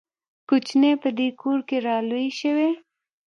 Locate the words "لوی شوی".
2.09-2.71